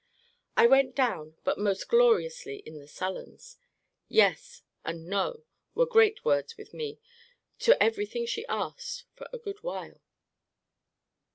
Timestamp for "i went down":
0.57-1.35